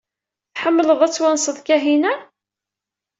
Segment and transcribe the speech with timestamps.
[0.55, 2.13] Tḥemmleḍ ad twanseḍ Kahina?